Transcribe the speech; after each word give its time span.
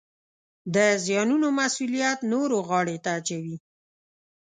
د 0.75 0.77
زیانونو 1.05 1.47
مسوولیت 1.59 2.19
نورو 2.31 2.57
غاړې 2.67 2.97
ته 3.03 3.09
اچوي 3.19 3.57